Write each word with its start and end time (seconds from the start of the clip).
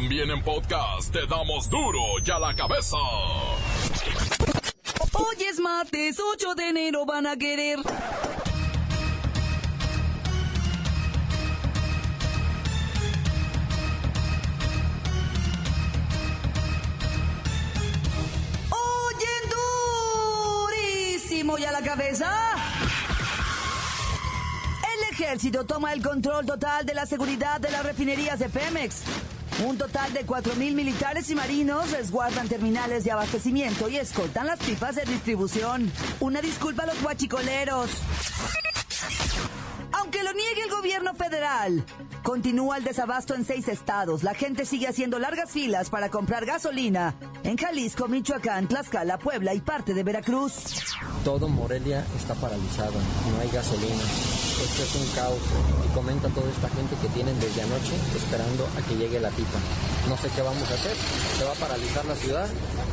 También 0.00 0.30
en 0.30 0.40
podcast 0.44 1.12
te 1.12 1.26
damos 1.26 1.68
duro 1.68 1.98
y 2.24 2.30
a 2.30 2.38
la 2.38 2.54
cabeza. 2.54 2.96
Hoy 5.12 5.36
es 5.50 5.58
martes 5.58 6.20
8 6.20 6.54
de 6.54 6.68
enero, 6.68 7.04
van 7.04 7.26
a 7.26 7.36
querer. 7.36 7.80
Y 21.58 21.64
a 21.64 21.72
la 21.72 21.82
cabeza. 21.82 22.30
El 24.94 25.12
ejército 25.12 25.64
toma 25.64 25.92
el 25.92 26.02
control 26.02 26.46
total 26.46 26.86
de 26.86 26.94
la 26.94 27.04
seguridad 27.04 27.58
de 27.58 27.70
las 27.70 27.84
refinerías 27.84 28.38
de 28.38 28.48
Pemex. 28.48 29.02
Un 29.66 29.76
total 29.76 30.12
de 30.12 30.24
4.000 30.24 30.72
militares 30.72 31.28
y 31.30 31.34
marinos 31.34 31.90
resguardan 31.90 32.46
terminales 32.48 33.02
de 33.02 33.10
abastecimiento 33.10 33.88
y 33.88 33.96
escoltan 33.96 34.46
las 34.46 34.60
pipas 34.60 34.94
de 34.94 35.04
distribución. 35.04 35.90
Una 36.20 36.40
disculpa 36.40 36.84
a 36.84 36.86
los 36.86 37.02
guachicoleros. 37.02 37.90
Aunque 39.92 40.22
lo 40.22 40.32
niegue 40.32 40.62
el 40.62 40.70
gobierno 40.70 41.12
federal, 41.14 41.84
continúa 42.22 42.76
el 42.76 42.84
desabasto 42.84 43.34
en 43.34 43.44
seis 43.44 43.66
estados. 43.66 44.22
La 44.22 44.34
gente 44.34 44.64
sigue 44.64 44.86
haciendo 44.86 45.18
largas 45.18 45.50
filas 45.50 45.90
para 45.90 46.08
comprar 46.08 46.46
gasolina 46.46 47.16
en 47.42 47.56
Jalisco, 47.56 48.06
Michoacán, 48.06 48.68
Tlaxcala, 48.68 49.18
Puebla 49.18 49.54
y 49.54 49.60
parte 49.60 49.92
de 49.92 50.04
Veracruz. 50.04 50.54
Todo 51.24 51.48
Morelia 51.48 52.06
está 52.16 52.34
paralizado, 52.34 52.92
no 52.92 53.40
hay 53.40 53.50
gasolina. 53.50 54.04
Esto 54.62 54.82
es 54.82 54.94
un 54.96 55.14
caos 55.14 55.38
y 55.86 55.94
comenta 55.94 56.28
toda 56.28 56.50
esta 56.50 56.68
gente 56.70 56.96
que 57.00 57.08
tienen 57.08 57.38
desde 57.38 57.62
anoche 57.62 57.94
esperando 58.16 58.66
a 58.76 58.88
que 58.88 58.96
llegue 58.96 59.20
la 59.20 59.30
pipa. 59.30 59.58
No 60.08 60.16
sé 60.16 60.28
qué 60.34 60.42
vamos 60.42 60.68
a 60.70 60.74
hacer, 60.74 60.96
se 61.38 61.44
va 61.44 61.52
a 61.52 61.54
paralizar 61.54 62.04
la 62.04 62.14
ciudad 62.16 62.48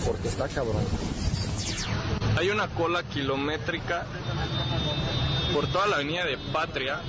porque 0.05 0.27
está 0.27 0.47
cabrón. 0.47 0.83
Hay 2.38 2.49
una 2.49 2.67
cola 2.67 3.02
kilométrica 3.03 4.05
por 5.53 5.67
toda 5.67 5.88
la 5.88 5.95
avenida 5.95 6.25
de 6.25 6.38
Patria 6.53 7.02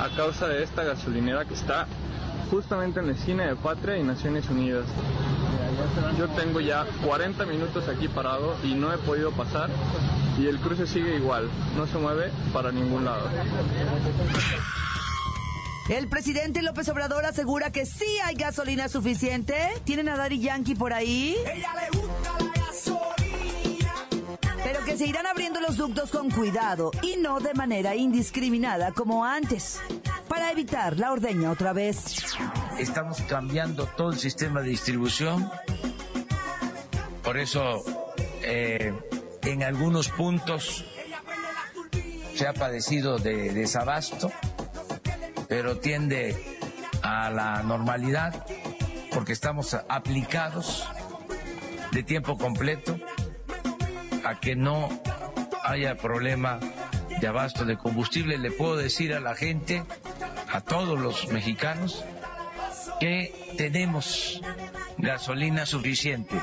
a 0.00 0.16
causa 0.16 0.48
de 0.48 0.62
esta 0.62 0.84
gasolinera 0.84 1.44
que 1.44 1.54
está 1.54 1.86
justamente 2.50 3.00
en 3.00 3.06
la 3.06 3.12
esquina 3.12 3.46
de 3.46 3.56
Patria 3.56 3.96
y 3.96 4.02
Naciones 4.02 4.48
Unidas. 4.50 4.84
Yo 6.18 6.28
tengo 6.28 6.60
ya 6.60 6.86
40 7.04 7.44
minutos 7.46 7.88
aquí 7.88 8.08
parado 8.08 8.56
y 8.62 8.74
no 8.74 8.92
he 8.92 8.98
podido 8.98 9.30
pasar 9.32 9.70
y 10.38 10.46
el 10.46 10.58
cruce 10.58 10.86
sigue 10.86 11.16
igual, 11.16 11.48
no 11.76 11.86
se 11.86 11.98
mueve 11.98 12.30
para 12.52 12.72
ningún 12.72 13.04
lado. 13.04 13.28
El 15.88 16.08
presidente 16.08 16.62
López 16.62 16.88
Obrador 16.88 17.26
asegura 17.26 17.70
que 17.70 17.84
sí 17.84 18.06
hay 18.24 18.36
gasolina 18.36 18.88
suficiente. 18.88 19.54
¿Tienen 19.84 20.08
a 20.08 20.16
Daddy 20.16 20.40
Yankee 20.40 20.74
por 20.74 20.94
ahí? 20.94 21.36
Pero 24.64 24.82
que 24.86 24.96
se 24.96 25.06
irán 25.06 25.26
abriendo 25.26 25.60
los 25.60 25.76
ductos 25.76 26.10
con 26.10 26.30
cuidado 26.30 26.90
y 27.02 27.16
no 27.16 27.38
de 27.38 27.52
manera 27.52 27.94
indiscriminada 27.94 28.92
como 28.92 29.26
antes, 29.26 29.78
para 30.26 30.50
evitar 30.50 30.98
la 30.98 31.12
ordeña 31.12 31.50
otra 31.50 31.74
vez. 31.74 32.16
Estamos 32.78 33.20
cambiando 33.22 33.86
todo 33.86 34.10
el 34.10 34.18
sistema 34.18 34.60
de 34.60 34.68
distribución, 34.68 35.50
por 37.22 37.38
eso 37.38 37.82
eh, 38.42 38.92
en 39.42 39.62
algunos 39.62 40.08
puntos 40.08 40.84
se 42.34 42.46
ha 42.46 42.52
padecido 42.52 43.18
de 43.18 43.52
desabasto, 43.52 44.30
pero 45.48 45.78
tiende 45.78 46.58
a 47.02 47.30
la 47.30 47.62
normalidad 47.62 48.44
porque 49.12 49.32
estamos 49.32 49.74
aplicados 49.88 50.88
de 51.92 52.02
tiempo 52.02 52.36
completo 52.36 52.98
a 54.24 54.40
que 54.40 54.56
no 54.56 54.88
haya 55.62 55.96
problema 55.96 56.58
de 57.20 57.26
abasto 57.26 57.64
de 57.64 57.76
combustible. 57.76 58.36
Le 58.36 58.50
puedo 58.50 58.76
decir 58.76 59.14
a 59.14 59.20
la 59.20 59.34
gente, 59.34 59.84
a 60.52 60.60
todos 60.60 60.98
los 60.98 61.28
mexicanos, 61.28 62.04
que 63.00 63.34
tenemos 63.56 64.40
gasolina 64.98 65.66
suficiente. 65.66 66.36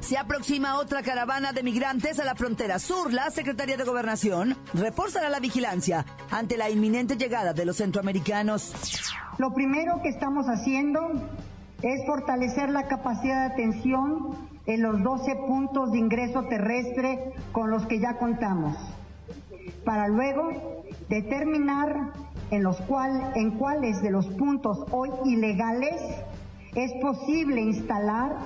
Se 0.00 0.18
aproxima 0.18 0.78
otra 0.78 1.02
caravana 1.02 1.52
de 1.52 1.62
migrantes 1.62 2.18
a 2.18 2.24
la 2.24 2.34
frontera 2.34 2.80
sur. 2.80 3.12
La 3.12 3.30
Secretaría 3.30 3.76
de 3.76 3.84
Gobernación 3.84 4.56
reforzará 4.74 5.28
la 5.28 5.38
vigilancia 5.38 6.04
ante 6.32 6.56
la 6.56 6.68
inminente 6.68 7.16
llegada 7.16 7.52
de 7.52 7.64
los 7.64 7.76
centroamericanos. 7.76 8.72
Lo 9.38 9.54
primero 9.54 10.02
que 10.02 10.08
estamos 10.08 10.46
haciendo 10.46 11.12
es 11.82 12.04
fortalecer 12.06 12.70
la 12.70 12.88
capacidad 12.88 13.46
de 13.46 13.52
atención 13.54 14.36
en 14.66 14.82
los 14.82 15.02
12 15.02 15.36
puntos 15.46 15.92
de 15.92 15.98
ingreso 15.98 16.42
terrestre 16.44 17.32
con 17.52 17.70
los 17.70 17.86
que 17.86 18.00
ya 18.00 18.18
contamos, 18.18 18.76
para 19.84 20.08
luego 20.08 20.79
determinar 21.10 22.12
en, 22.52 22.62
los 22.62 22.78
en 23.34 23.50
cuáles 23.58 24.00
de 24.00 24.12
los 24.12 24.26
puntos 24.28 24.86
hoy 24.92 25.10
ilegales 25.24 26.00
es 26.74 26.92
posible 27.02 27.60
instalar 27.60 28.36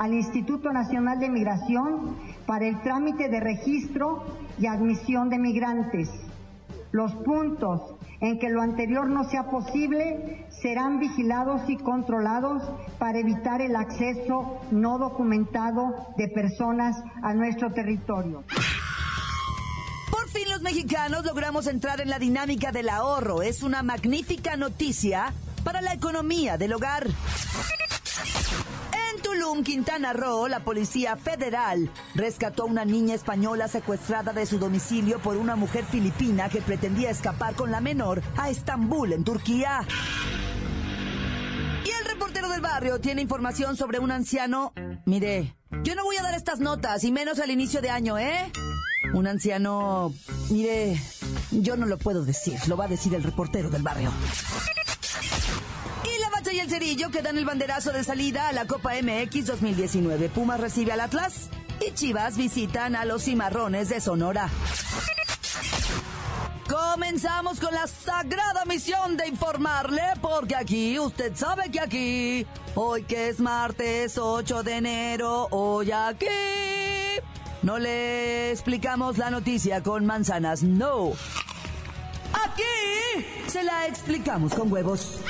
al 0.00 0.12
Instituto 0.12 0.72
Nacional 0.72 1.20
de 1.20 1.28
Migración 1.28 2.16
para 2.44 2.66
el 2.66 2.80
trámite 2.82 3.28
de 3.28 3.38
registro 3.38 4.24
y 4.58 4.66
admisión 4.66 5.30
de 5.30 5.38
migrantes. 5.38 6.10
Los 6.90 7.14
puntos 7.14 7.94
en 8.20 8.40
que 8.40 8.48
lo 8.48 8.62
anterior 8.62 9.08
no 9.08 9.22
sea 9.24 9.44
posible 9.44 10.46
serán 10.48 10.98
vigilados 10.98 11.68
y 11.68 11.76
controlados 11.76 12.68
para 12.98 13.18
evitar 13.18 13.60
el 13.60 13.76
acceso 13.76 14.58
no 14.72 14.98
documentado 14.98 15.94
de 16.16 16.26
personas 16.28 17.00
a 17.22 17.32
nuestro 17.34 17.72
territorio. 17.72 18.42
Mexicanos 20.62 21.24
logramos 21.24 21.66
entrar 21.66 22.00
en 22.00 22.08
la 22.08 22.18
dinámica 22.18 22.72
del 22.72 22.88
ahorro. 22.88 23.42
Es 23.42 23.62
una 23.62 23.82
magnífica 23.82 24.56
noticia 24.56 25.32
para 25.64 25.80
la 25.80 25.92
economía 25.92 26.56
del 26.56 26.72
hogar. 26.72 27.06
En 27.06 29.22
Tulum, 29.22 29.62
Quintana 29.62 30.12
Roo, 30.12 30.48
la 30.48 30.60
Policía 30.60 31.16
Federal 31.16 31.90
rescató 32.14 32.62
a 32.62 32.66
una 32.66 32.84
niña 32.84 33.14
española 33.14 33.68
secuestrada 33.68 34.32
de 34.32 34.46
su 34.46 34.58
domicilio 34.58 35.18
por 35.18 35.36
una 35.36 35.56
mujer 35.56 35.84
filipina 35.84 36.48
que 36.48 36.62
pretendía 36.62 37.10
escapar 37.10 37.54
con 37.54 37.70
la 37.70 37.80
menor 37.80 38.22
a 38.36 38.50
Estambul, 38.50 39.12
en 39.12 39.24
Turquía. 39.24 39.86
Y 41.84 41.90
el 41.90 42.04
reportero 42.04 42.48
del 42.48 42.60
barrio 42.60 43.00
tiene 43.00 43.22
información 43.22 43.76
sobre 43.76 43.98
un 43.98 44.10
anciano. 44.10 44.72
Mire, 45.06 45.56
yo 45.82 45.94
no 45.94 46.04
voy 46.04 46.16
a 46.16 46.22
dar 46.22 46.34
estas 46.34 46.60
notas, 46.60 47.04
y 47.04 47.12
menos 47.12 47.38
al 47.38 47.50
inicio 47.50 47.80
de 47.80 47.90
año, 47.90 48.18
¿eh? 48.18 48.52
Un 49.12 49.26
anciano... 49.26 50.12
Mire, 50.50 51.00
yo 51.50 51.76
no 51.76 51.86
lo 51.86 51.98
puedo 51.98 52.24
decir, 52.24 52.58
lo 52.66 52.76
va 52.76 52.84
a 52.84 52.88
decir 52.88 53.14
el 53.14 53.22
reportero 53.22 53.70
del 53.70 53.82
barrio. 53.82 54.12
Y 56.04 56.20
la 56.20 56.30
Bacha 56.30 56.52
y 56.52 56.60
el 56.60 56.70
Cerillo 56.70 57.10
que 57.10 57.22
dan 57.22 57.38
el 57.38 57.44
banderazo 57.44 57.92
de 57.92 58.04
salida 58.04 58.48
a 58.48 58.52
la 58.52 58.66
Copa 58.66 58.92
MX 59.02 59.46
2019. 59.46 60.28
Pumas 60.28 60.60
recibe 60.60 60.92
al 60.92 61.00
Atlas 61.00 61.48
y 61.86 61.92
Chivas 61.92 62.36
visitan 62.36 62.96
a 62.96 63.04
los 63.04 63.24
Cimarrones 63.24 63.88
de 63.88 64.00
Sonora. 64.00 64.48
Comenzamos 66.68 67.60
con 67.60 67.72
la 67.72 67.86
sagrada 67.86 68.66
misión 68.66 69.16
de 69.16 69.26
informarle, 69.26 70.02
porque 70.20 70.54
aquí, 70.54 70.98
usted 70.98 71.34
sabe 71.34 71.70
que 71.70 71.80
aquí, 71.80 72.46
hoy 72.74 73.04
que 73.04 73.30
es 73.30 73.40
martes 73.40 74.18
8 74.18 74.62
de 74.62 74.76
enero, 74.76 75.48
hoy 75.50 75.90
aquí, 75.92 76.26
no 77.62 77.78
le 77.78 78.50
explicamos 78.50 79.18
la 79.18 79.30
noticia 79.30 79.82
con 79.82 80.06
manzanas, 80.06 80.62
no. 80.62 81.12
Aquí 82.32 83.24
se 83.46 83.62
la 83.62 83.86
explicamos 83.86 84.54
con 84.54 84.72
huevos. 84.72 85.20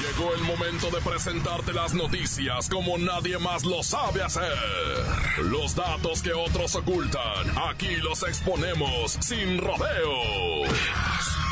Llegó 0.00 0.34
el 0.34 0.42
momento 0.42 0.90
de 0.90 1.00
presentarte 1.00 1.72
las 1.72 1.94
noticias 1.94 2.68
como 2.68 2.98
nadie 2.98 3.38
más 3.38 3.64
lo 3.64 3.82
sabe 3.82 4.22
hacer. 4.22 4.52
Los 5.44 5.74
datos 5.74 6.22
que 6.22 6.32
otros 6.32 6.74
ocultan, 6.74 7.56
aquí 7.70 7.96
los 7.96 8.22
exponemos 8.24 9.16
sin 9.20 9.58
rodeos. 9.58 10.68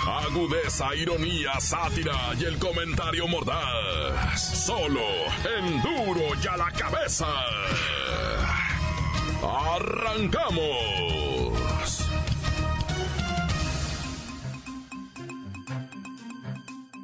Agudeza, 0.06 0.94
ironía, 0.94 1.60
sátira 1.60 2.34
y 2.38 2.44
el 2.44 2.58
comentario 2.58 3.28
mordaz. 3.28 4.64
Solo 4.66 5.00
en 5.58 5.82
duro 5.82 6.34
y 6.42 6.46
a 6.46 6.56
la 6.56 6.70
cabeza. 6.72 7.26
¡Arrancamos! 9.42 10.60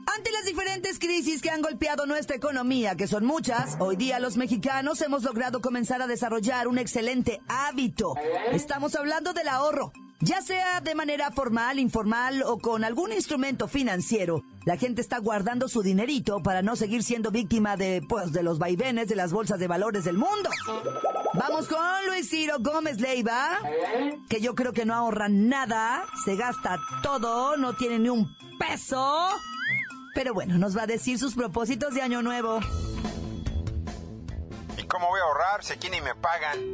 Ante 0.06 0.30
las 0.32 0.44
diferentes 0.44 0.98
crisis 0.98 1.40
que 1.40 1.50
han 1.50 1.62
golpeado 1.62 2.06
nuestra 2.06 2.36
economía, 2.36 2.94
que 2.94 3.06
son 3.06 3.24
muchas, 3.24 3.76
hoy 3.80 3.96
día 3.96 4.20
los 4.20 4.36
mexicanos 4.36 5.00
hemos 5.00 5.22
logrado 5.22 5.60
comenzar 5.60 6.02
a 6.02 6.06
desarrollar 6.06 6.68
un 6.68 6.78
excelente 6.78 7.40
hábito. 7.48 8.14
Estamos 8.52 8.94
hablando 8.96 9.32
del 9.32 9.48
ahorro. 9.48 9.92
Ya 10.20 10.40
sea 10.40 10.80
de 10.80 10.94
manera 10.94 11.30
formal, 11.30 11.78
informal 11.78 12.42
o 12.42 12.58
con 12.58 12.84
algún 12.84 13.12
instrumento 13.12 13.68
financiero, 13.68 14.42
la 14.66 14.76
gente 14.76 15.00
está 15.00 15.18
guardando 15.18 15.68
su 15.68 15.80
dinerito 15.80 16.42
para 16.42 16.60
no 16.60 16.74
seguir 16.74 17.04
siendo 17.04 17.30
víctima 17.30 17.76
de, 17.76 18.02
pues, 18.06 18.32
de 18.32 18.42
los 18.42 18.58
vaivenes 18.58 19.06
de 19.06 19.14
las 19.14 19.32
bolsas 19.32 19.60
de 19.60 19.68
valores 19.68 20.04
del 20.04 20.18
mundo. 20.18 20.50
Vamos 21.34 21.68
con 21.68 21.78
Luis 22.08 22.28
Ciro 22.28 22.56
Gómez 22.58 23.00
Leiva, 23.00 23.60
que 24.28 24.40
yo 24.40 24.56
creo 24.56 24.72
que 24.72 24.84
no 24.84 24.92
ahorra 24.92 25.28
nada, 25.28 26.04
se 26.24 26.34
gasta 26.34 26.80
todo, 27.00 27.56
no 27.56 27.76
tiene 27.76 28.00
ni 28.00 28.08
un 28.08 28.36
peso. 28.58 29.28
Pero 30.16 30.34
bueno, 30.34 30.58
nos 30.58 30.76
va 30.76 30.82
a 30.82 30.86
decir 30.88 31.16
sus 31.16 31.36
propósitos 31.36 31.94
de 31.94 32.02
año 32.02 32.20
nuevo. 32.22 32.58
¿Y 34.76 34.82
cómo 34.82 35.06
voy 35.06 35.20
a 35.20 35.24
ahorrar 35.28 35.62
si 35.62 35.74
aquí 35.74 35.88
ni 35.90 36.00
me 36.00 36.16
pagan? 36.16 36.72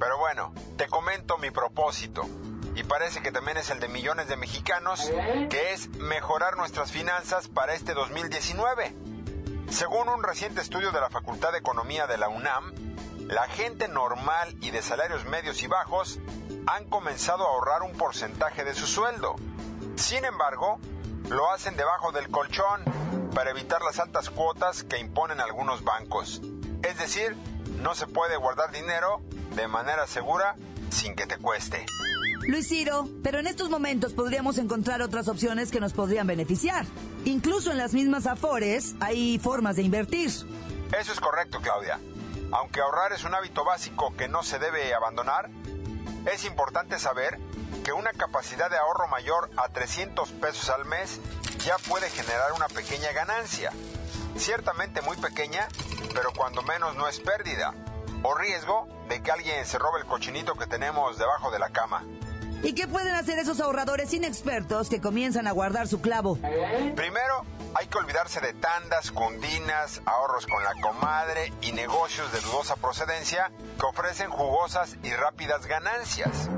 Pero 0.00 0.18
bueno, 0.18 0.52
te 0.76 0.88
comento 0.88 1.38
mi 1.38 1.52
propósito 1.52 2.28
y 2.74 2.84
parece 2.84 3.22
que 3.22 3.32
también 3.32 3.58
es 3.58 3.70
el 3.70 3.80
de 3.80 3.88
millones 3.88 4.28
de 4.28 4.36
mexicanos, 4.36 5.10
que 5.50 5.72
es 5.72 5.88
mejorar 5.90 6.56
nuestras 6.56 6.90
finanzas 6.90 7.48
para 7.48 7.74
este 7.74 7.94
2019. 7.94 8.94
Según 9.70 10.08
un 10.08 10.22
reciente 10.22 10.60
estudio 10.60 10.92
de 10.92 11.00
la 11.00 11.10
Facultad 11.10 11.52
de 11.52 11.58
Economía 11.58 12.06
de 12.06 12.18
la 12.18 12.28
UNAM, 12.28 12.72
la 13.28 13.46
gente 13.48 13.88
normal 13.88 14.56
y 14.60 14.70
de 14.70 14.82
salarios 14.82 15.24
medios 15.24 15.62
y 15.62 15.66
bajos 15.66 16.18
han 16.66 16.84
comenzado 16.86 17.46
a 17.46 17.50
ahorrar 17.50 17.82
un 17.82 17.92
porcentaje 17.92 18.64
de 18.64 18.74
su 18.74 18.86
sueldo. 18.86 19.36
Sin 19.96 20.24
embargo, 20.24 20.78
lo 21.28 21.50
hacen 21.50 21.76
debajo 21.76 22.12
del 22.12 22.28
colchón 22.28 22.82
para 23.34 23.50
evitar 23.50 23.82
las 23.82 23.98
altas 23.98 24.30
cuotas 24.30 24.82
que 24.82 24.98
imponen 24.98 25.40
algunos 25.40 25.84
bancos. 25.84 26.40
Es 26.82 26.98
decir, 26.98 27.36
no 27.80 27.94
se 27.94 28.06
puede 28.06 28.36
guardar 28.36 28.70
dinero 28.70 29.20
de 29.54 29.68
manera 29.68 30.06
segura 30.06 30.56
sin 30.92 31.14
que 31.14 31.26
te 31.26 31.36
cueste. 31.38 31.84
Luis 32.46 32.68
Ciro, 32.68 33.08
pero 33.22 33.38
en 33.38 33.46
estos 33.46 33.70
momentos 33.70 34.12
podríamos 34.12 34.58
encontrar 34.58 35.00
otras 35.00 35.28
opciones 35.28 35.70
que 35.70 35.80
nos 35.80 35.92
podrían 35.92 36.26
beneficiar. 36.26 36.84
Incluso 37.24 37.70
en 37.70 37.78
las 37.78 37.94
mismas 37.94 38.26
Afores 38.26 38.94
hay 39.00 39.38
formas 39.38 39.76
de 39.76 39.82
invertir. 39.82 40.28
Eso 40.28 41.12
es 41.12 41.20
correcto, 41.20 41.60
Claudia. 41.60 42.00
Aunque 42.50 42.80
ahorrar 42.80 43.12
es 43.12 43.24
un 43.24 43.34
hábito 43.34 43.64
básico 43.64 44.14
que 44.16 44.28
no 44.28 44.42
se 44.42 44.58
debe 44.58 44.92
abandonar, 44.92 45.50
es 46.32 46.44
importante 46.44 46.98
saber 46.98 47.38
que 47.84 47.92
una 47.92 48.12
capacidad 48.12 48.70
de 48.70 48.76
ahorro 48.76 49.08
mayor 49.08 49.50
a 49.56 49.68
300 49.68 50.28
pesos 50.32 50.68
al 50.68 50.84
mes 50.84 51.20
ya 51.64 51.78
puede 51.78 52.10
generar 52.10 52.52
una 52.52 52.68
pequeña 52.68 53.12
ganancia. 53.12 53.72
Ciertamente 54.36 55.00
muy 55.00 55.16
pequeña, 55.16 55.68
pero 56.14 56.32
cuando 56.36 56.62
menos 56.62 56.96
no 56.96 57.08
es 57.08 57.20
pérdida 57.20 57.74
o 58.22 58.34
riesgo 58.34 58.88
de 59.08 59.22
que 59.22 59.30
alguien 59.30 59.64
se 59.66 59.78
robe 59.78 60.00
el 60.00 60.06
cochinito 60.06 60.54
que 60.54 60.66
tenemos 60.66 61.18
debajo 61.18 61.50
de 61.50 61.58
la 61.58 61.70
cama. 61.70 62.04
¿Y 62.62 62.74
qué 62.74 62.86
pueden 62.86 63.14
hacer 63.16 63.40
esos 63.40 63.60
ahorradores 63.60 64.12
inexpertos 64.14 64.88
que 64.88 65.00
comienzan 65.00 65.48
a 65.48 65.52
guardar 65.52 65.88
su 65.88 66.00
clavo? 66.00 66.38
Primero, 66.94 67.44
hay 67.74 67.88
que 67.88 67.98
olvidarse 67.98 68.40
de 68.40 68.52
tandas, 68.52 69.10
cundinas, 69.10 70.00
ahorros 70.06 70.46
con 70.46 70.62
la 70.62 70.74
comadre 70.80 71.52
y 71.60 71.72
negocios 71.72 72.30
de 72.32 72.40
dudosa 72.40 72.76
procedencia 72.76 73.50
que 73.80 73.86
ofrecen 73.86 74.30
jugosas 74.30 74.96
y 75.02 75.12
rápidas 75.12 75.66
ganancias. 75.66 76.48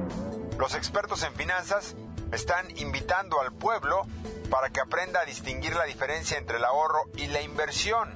Los 0.58 0.74
expertos 0.74 1.22
en 1.22 1.32
finanzas 1.32 1.96
están 2.34 2.76
invitando 2.78 3.40
al 3.40 3.52
pueblo 3.52 4.06
para 4.50 4.70
que 4.70 4.80
aprenda 4.80 5.20
a 5.20 5.24
distinguir 5.24 5.74
la 5.74 5.84
diferencia 5.84 6.36
entre 6.36 6.58
el 6.58 6.64
ahorro 6.64 7.04
y 7.16 7.26
la 7.28 7.40
inversión. 7.40 8.12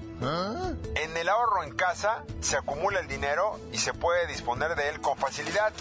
En 0.94 1.16
el 1.16 1.28
ahorro 1.28 1.62
en 1.62 1.74
casa 1.74 2.24
se 2.40 2.56
acumula 2.56 3.00
el 3.00 3.08
dinero 3.08 3.58
y 3.72 3.78
se 3.78 3.94
puede 3.94 4.26
disponer 4.26 4.74
de 4.74 4.88
él 4.88 5.00
con 5.00 5.16
facilidad 5.16 5.72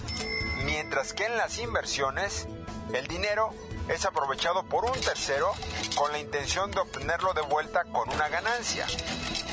mientras 0.64 1.14
que 1.14 1.26
en 1.26 1.38
las 1.38 1.58
inversiones 1.60 2.48
el 2.94 3.08
dinero 3.08 3.52
es 3.88 4.06
aprovechado 4.06 4.64
por 4.64 4.86
un 4.86 5.00
tercero 5.00 5.52
con 5.96 6.12
la 6.12 6.20
intención 6.20 6.72
de 6.72 6.80
obtenerlo 6.80 7.34
de 7.34 7.42
vuelta 7.42 7.84
con 7.86 8.10
una 8.10 8.28
ganancia. 8.30 8.86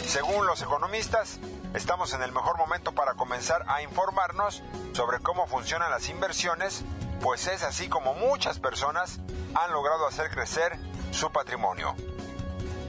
Según 0.07 0.47
los 0.47 0.61
economistas, 0.63 1.39
estamos 1.75 2.15
en 2.15 2.23
el 2.23 2.33
mejor 2.33 2.57
momento 2.57 2.93
para 2.93 3.15
comenzar 3.15 3.65
a 3.69 3.83
informarnos 3.83 4.63
sobre 4.93 5.19
cómo 5.19 5.47
funcionan 5.47 5.91
las 5.91 6.09
inversiones, 6.09 6.85
pues 7.21 7.47
es 7.47 7.63
así 7.63 7.89
como 7.89 8.15
muchas 8.15 8.59
personas 8.59 9.21
han 9.55 9.73
logrado 9.73 10.07
hacer 10.07 10.31
crecer 10.31 10.79
su 11.11 11.31
patrimonio. 11.31 11.95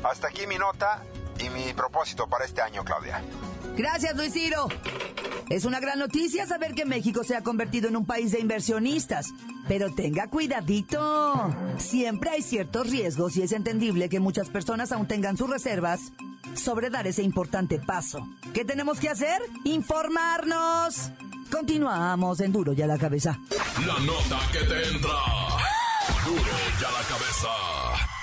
Hasta 0.03 0.27
aquí 0.27 0.47
mi 0.47 0.57
nota 0.57 1.01
y 1.39 1.49
mi 1.49 1.73
propósito 1.73 2.27
para 2.27 2.45
este 2.45 2.61
año, 2.61 2.83
Claudia. 2.83 3.21
Gracias, 3.77 4.15
Luis 4.15 4.33
Ciro. 4.33 4.67
Es 5.49 5.63
una 5.65 5.79
gran 5.79 5.99
noticia 5.99 6.47
saber 6.47 6.73
que 6.73 6.85
México 6.85 7.23
se 7.23 7.35
ha 7.35 7.43
convertido 7.43 7.87
en 7.87 7.95
un 7.95 8.05
país 8.05 8.31
de 8.31 8.39
inversionistas. 8.39 9.27
Pero 9.67 9.93
tenga 9.93 10.27
cuidadito. 10.27 11.53
Siempre 11.77 12.31
hay 12.31 12.41
ciertos 12.41 12.89
riesgos 12.89 13.37
y 13.37 13.43
es 13.43 13.51
entendible 13.51 14.09
que 14.09 14.19
muchas 14.19 14.49
personas 14.49 14.91
aún 14.91 15.07
tengan 15.07 15.37
sus 15.37 15.49
reservas 15.49 16.11
sobre 16.55 16.89
dar 16.89 17.07
ese 17.07 17.23
importante 17.23 17.79
paso. 17.79 18.27
¿Qué 18.53 18.65
tenemos 18.65 18.99
que 18.99 19.09
hacer? 19.09 19.41
Informarnos. 19.63 21.11
Continuamos 21.51 22.39
en 22.41 22.51
Duro 22.51 22.73
ya 22.73 22.87
la 22.87 22.97
cabeza. 22.97 23.39
La 23.85 23.99
nota 23.99 24.39
que 24.51 24.59
te 24.59 24.87
entra. 24.89 25.09
Duro 26.25 26.41
ya 26.81 26.91
la 26.91 27.03
cabeza. 27.07 28.14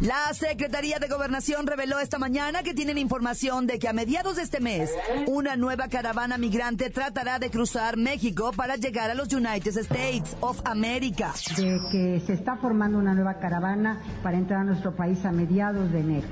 La 0.00 0.34
Secretaría 0.34 0.98
de 0.98 1.06
Gobernación 1.06 1.68
reveló 1.68 2.00
esta 2.00 2.18
mañana 2.18 2.64
que 2.64 2.74
tienen 2.74 2.98
información 2.98 3.68
de 3.68 3.78
que 3.78 3.88
a 3.88 3.92
mediados 3.92 4.34
de 4.36 4.42
este 4.42 4.58
mes, 4.58 4.90
una 5.28 5.54
nueva 5.54 5.86
caravana 5.86 6.36
migrante 6.36 6.90
tratará 6.90 7.38
de 7.38 7.48
cruzar 7.48 7.96
México 7.96 8.50
para 8.56 8.74
llegar 8.74 9.08
a 9.10 9.14
los 9.14 9.32
United 9.32 9.76
States 9.78 10.36
of 10.40 10.60
America. 10.64 11.32
De 11.56 11.78
que 11.92 12.20
se 12.26 12.32
está 12.32 12.56
formando 12.56 12.98
una 12.98 13.14
nueva 13.14 13.34
caravana 13.34 14.00
para 14.24 14.36
entrar 14.36 14.62
a 14.62 14.64
nuestro 14.64 14.96
país 14.96 15.24
a 15.24 15.30
mediados 15.30 15.92
de 15.92 16.00
enero. 16.00 16.26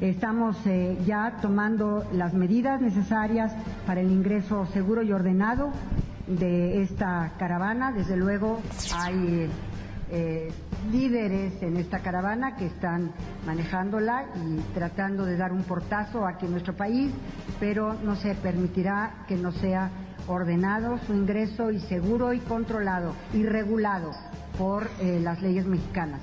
Estamos 0.00 0.56
eh, 0.66 0.96
ya 1.04 1.38
tomando 1.42 2.06
las 2.12 2.34
medidas 2.34 2.80
necesarias 2.80 3.52
para 3.84 4.00
el 4.00 4.12
ingreso 4.12 4.64
seguro 4.72 5.02
y 5.02 5.10
ordenado 5.12 5.72
de 6.28 6.82
esta 6.82 7.32
caravana. 7.36 7.90
Desde 7.90 8.16
luego 8.16 8.60
hay 8.94 9.50
eh, 10.10 10.52
líderes 10.86 11.62
en 11.62 11.76
esta 11.76 12.00
caravana 12.00 12.56
que 12.56 12.66
están 12.66 13.12
manejándola 13.44 14.26
y 14.36 14.60
tratando 14.74 15.24
de 15.24 15.36
dar 15.36 15.52
un 15.52 15.62
portazo 15.64 16.26
aquí 16.26 16.46
en 16.46 16.52
nuestro 16.52 16.76
país, 16.76 17.12
pero 17.60 17.94
no 17.94 18.16
se 18.16 18.34
permitirá 18.34 19.24
que 19.28 19.36
no 19.36 19.52
sea 19.52 19.90
ordenado 20.26 20.98
su 21.06 21.12
ingreso 21.12 21.70
y 21.70 21.80
seguro 21.80 22.32
y 22.32 22.40
controlado 22.40 23.14
y 23.32 23.44
regulado 23.44 24.10
por 24.58 24.88
eh, 25.00 25.20
las 25.22 25.42
leyes 25.42 25.66
mexicanas. 25.66 26.22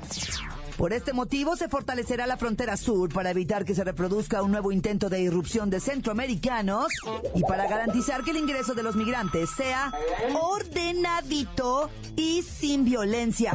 Por 0.78 0.92
este 0.92 1.14
motivo 1.14 1.56
se 1.56 1.70
fortalecerá 1.70 2.26
la 2.26 2.38
frontera 2.38 2.78
sur 2.78 3.14
para 3.14 3.30
evitar 3.30 3.64
que 3.64 3.76
se 3.76 3.84
reproduzca 3.84 4.42
un 4.42 4.52
nuevo 4.52 4.72
intento 4.72 5.08
de 5.08 5.22
irrupción 5.22 5.70
de 5.70 5.80
centroamericanos 5.80 6.88
y 7.36 7.42
para 7.44 7.68
garantizar 7.68 8.24
que 8.24 8.32
el 8.32 8.38
ingreso 8.38 8.74
de 8.74 8.82
los 8.82 8.96
migrantes 8.96 9.52
sea 9.52 9.94
ordenadito 10.34 11.92
y 12.16 12.42
sin 12.42 12.86
violencia. 12.86 13.54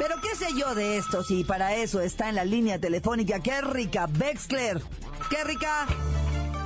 Pero 0.00 0.18
qué 0.22 0.34
sé 0.34 0.54
yo 0.54 0.74
de 0.74 0.96
esto 0.96 1.22
si 1.22 1.44
para 1.44 1.74
eso 1.74 2.00
está 2.00 2.30
en 2.30 2.36
la 2.36 2.44
línea 2.46 2.78
telefónica 2.78 3.38
Kerrika 3.38 4.06
Bexler. 4.08 4.80
Kerrika. 5.28 5.84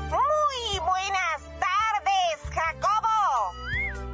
Muy 0.09 0.79
buenas 0.79 1.43
tardes, 1.59 2.39
Jacobo. 2.55 3.51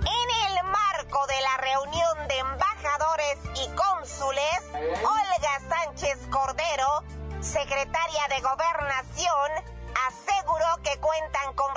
En 0.00 0.28
el 0.48 0.64
marco 0.64 1.26
de 1.26 1.38
la 1.42 1.56
reunión 1.58 2.28
de 2.28 2.38
embajadores 2.38 3.36
y 3.56 3.68
cónsules, 3.76 4.62
Olga 5.04 5.68
Sánchez 5.68 6.18
Cordero, 6.30 7.04
secretaria 7.40 8.22
de 8.30 8.40
Gobernación, 8.40 9.50
aseguró 10.08 10.82
que 10.82 10.98
cuentan 10.98 11.52
con 11.56 11.74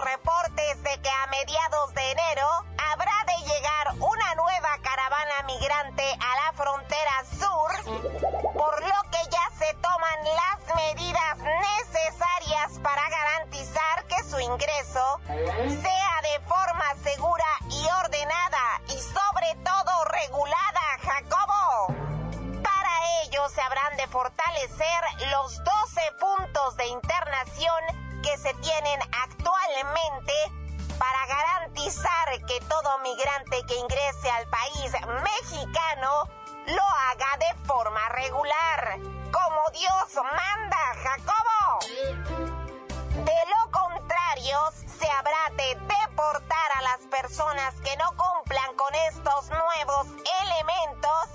actualmente 29.22 30.34
para 30.98 31.26
garantizar 31.28 32.46
que 32.48 32.60
todo 32.62 32.98
migrante 33.00 33.62
que 33.68 33.76
ingrese 33.76 34.32
al 34.32 34.48
país 34.48 34.92
mexicano 35.24 36.30
lo 36.66 36.82
haga 36.82 37.38
de 37.38 37.68
forma 37.68 38.10
regular, 38.10 38.98
como 39.32 39.70
Dios 39.74 40.16
manda, 40.16 40.78
Jacobo. 41.04 41.80
De 43.26 43.40
lo 43.46 43.72
contrario, 43.72 44.60
se 44.88 45.10
habrá 45.12 45.50
de 45.52 45.76
deportar 45.76 46.72
a 46.78 46.82
las 46.82 47.00
personas 47.12 47.76
que 47.84 47.96
no 47.98 48.10
cumplan 48.16 48.76
con 48.76 48.96
estos 48.96 49.50
nuevos 49.50 50.08
elementos, 50.42 51.30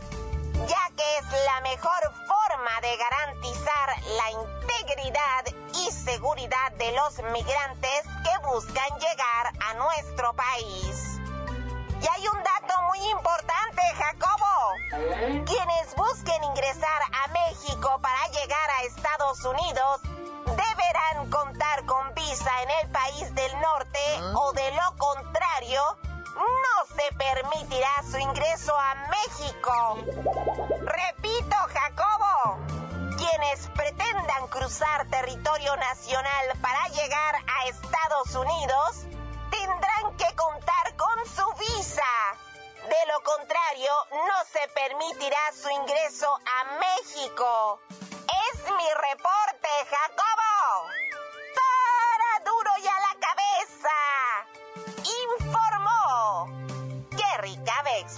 ya 0.69 0.91
que 0.95 1.19
es 1.19 1.45
la 1.45 1.61
mejor 1.63 2.01
forma 2.27 2.81
de 2.83 2.97
garantizar 2.97 3.89
la 4.17 4.31
integridad 4.31 5.45
y 5.75 5.91
seguridad 5.91 6.73
de 6.73 6.93
los 6.93 7.19
migrantes 7.33 8.03
que 8.23 8.47
buscan 8.47 8.89
llegar 8.99 9.53
a 9.67 9.75
nuestro 9.75 10.35
país. 10.35 11.19
Y 12.01 12.07
hay 12.07 12.29
un 12.29 12.43
dato 12.45 12.83
muy 12.89 12.99
importante, 13.11 13.83
Jacobo. 13.97 15.45
Quienes 15.47 15.95
busquen 15.97 16.45
ingresar 16.45 17.03
a 17.13 17.29
México 17.29 17.99
para 18.01 18.29
llegar 18.29 18.71
a 18.71 18.83
Estados 18.83 19.45
Unidos 19.45 20.01
deberán 20.45 21.31
contar 21.31 21.85
con 21.87 22.15
visa 22.15 22.51
en 22.63 22.71
el 22.83 22.93
país 22.93 23.35
del 23.35 23.53
norte 23.61 23.99
¿Ah? 24.21 24.33
o 24.37 24.53
de 24.53 24.71
lo 24.73 24.97
contrario, 24.97 25.28
se 26.99 27.15
permitirá 27.15 27.91
su 28.11 28.19
ingreso 28.19 28.77
a 28.77 28.95
México. 29.09 29.99
Repito, 30.83 31.57
Jacobo, 31.73 32.59
quienes 33.17 33.69
pretendan 33.69 34.49
cruzar 34.49 35.07
territorio 35.09 35.77
nacional 35.77 36.47
para 36.61 36.89
llegar 36.89 37.37
a 37.37 37.67
Estados 37.69 38.35
Unidos 38.35 39.07
tendrán 39.51 40.17
que 40.17 40.35
contar 40.35 40.97
con 40.97 41.27
su 41.27 41.45
visa. 41.77 42.03
De 42.83 43.13
lo 43.13 43.23
contrario, 43.23 43.93
no 44.11 44.45
se 44.51 44.67
permitirá 44.69 45.53
su 45.53 45.71
ingreso 45.71 46.27
a 46.35 46.79
México. 46.79 47.81
Es 47.91 48.63
mi 48.73 48.89
reporte, 48.95 49.69
Jacobo. 49.89 50.89
Para 51.55 52.45
duro 52.45 52.71
y 52.83 52.89
a 52.89 52.99
la 52.99 53.15
cabeza. 53.21 53.99
Informó 55.37 55.59
Kerrika 55.59 55.78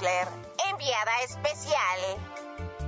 Enviada 0.00 1.12
especial. 1.24 2.00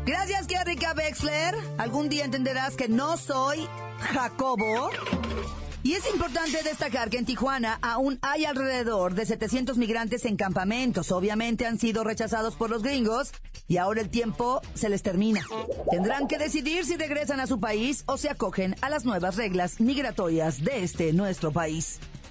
Gracias, 0.07 0.47
Kerrika 0.47 0.95
Wexler. 0.97 1.55
Algún 1.77 2.09
día 2.09 2.25
entenderás 2.25 2.75
que 2.75 2.89
no 2.89 3.19
soy 3.19 3.69
Jacobo. 3.99 4.89
Y 5.83 5.93
es 5.93 6.07
importante 6.11 6.63
destacar 6.63 7.11
que 7.11 7.19
en 7.19 7.27
Tijuana 7.27 7.79
aún 7.83 8.19
hay 8.23 8.47
alrededor 8.47 9.15
de 9.15 9.27
700 9.27 9.77
migrantes 9.77 10.25
en 10.25 10.37
campamentos. 10.37 11.13
Obviamente 11.13 11.67
han 11.67 11.79
sido 11.79 12.03
rechazados 12.03 12.55
por 12.57 12.71
los 12.71 12.83
gringos 12.83 13.33
y 13.69 13.77
ahora 13.77 14.01
el 14.01 14.09
tiempo 14.09 14.63
se 14.73 14.89
les 14.89 15.03
termina. 15.03 15.45
Tendrán 15.91 16.29
que 16.29 16.39
decidir 16.39 16.87
si 16.87 16.97
regresan 16.97 17.41
a 17.41 17.47
su 17.47 17.61
país 17.61 18.05
o 18.07 18.17
se 18.17 18.31
acogen 18.31 18.75
a 18.81 18.89
las 18.89 19.05
nuevas 19.05 19.37
reglas 19.37 19.81
migratorias 19.81 20.65
de 20.65 20.83
este 20.83 21.13
nuestro 21.13 21.53
país. 21.53 22.01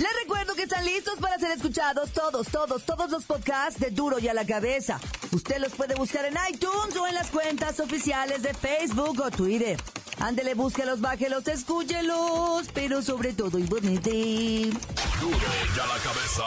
Les 0.00 0.08
recuerdo 0.22 0.54
que 0.54 0.62
están 0.62 0.82
listos 0.86 1.18
para 1.20 1.38
ser 1.38 1.50
escuchados 1.50 2.10
todos, 2.12 2.48
todos, 2.48 2.84
todos 2.84 3.10
los 3.10 3.26
podcasts 3.26 3.78
de 3.78 3.90
Duro 3.90 4.18
y 4.18 4.28
a 4.28 4.34
la 4.34 4.46
Cabeza. 4.46 4.98
Usted 5.30 5.58
los 5.58 5.72
puede 5.72 5.94
buscar 5.94 6.24
en 6.24 6.38
iTunes 6.50 6.96
o 6.96 7.06
en 7.06 7.14
las 7.14 7.30
cuentas 7.30 7.78
oficiales 7.80 8.40
de 8.40 8.54
Facebook 8.54 9.20
o 9.20 9.30
Twitter. 9.30 9.78
Ándele, 10.18 10.54
búsquelos, 10.54 11.02
bájelos, 11.02 11.46
escúchelos, 11.48 12.66
pero 12.72 13.02
sobre 13.02 13.34
todo 13.34 13.58
y 13.58 13.64
bonito. 13.64 14.08
Duro 14.08 15.36
y 15.76 15.78
a 15.78 15.86
la 15.86 15.98
Cabeza 16.02 16.44